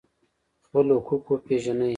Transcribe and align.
خپل 0.65 0.85
حقوق 0.95 1.25
وپیژنئ 1.31 1.89